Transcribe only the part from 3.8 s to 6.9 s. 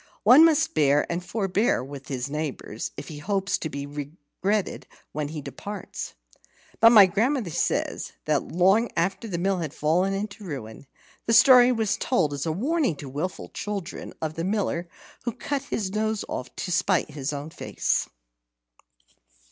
regretted when he departs. But